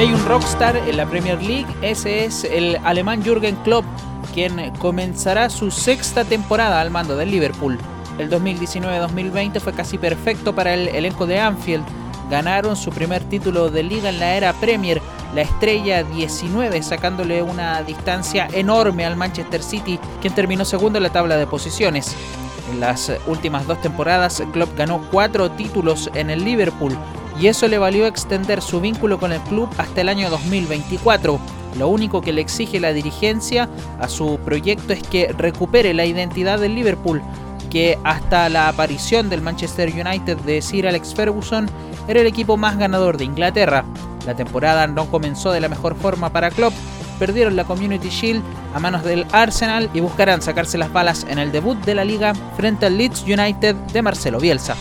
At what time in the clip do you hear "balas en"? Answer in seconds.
50.92-51.38